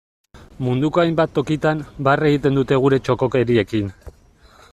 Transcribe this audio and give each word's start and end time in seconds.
Munduko 0.67 1.01
hainbat 1.03 1.35
tokitan, 1.35 1.83
barre 2.09 2.31
egiten 2.33 2.59
dute 2.61 2.81
gure 2.87 3.01
txokokeriekin. 3.05 3.95